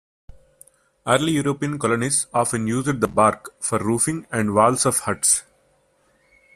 [1.05, 5.43] Early European colonists often used the bark for roofing and walls of huts.